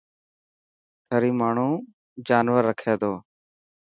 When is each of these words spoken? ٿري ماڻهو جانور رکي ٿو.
ٿري 1.07 1.31
ماڻهو 1.39 1.69
جانور 2.27 2.61
رکي 2.69 2.93
ٿو. 3.01 3.13